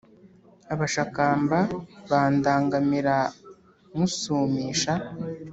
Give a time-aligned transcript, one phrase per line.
[0.73, 1.57] abashakamba
[2.09, 3.17] bandangamira
[3.91, 4.93] nywusumisha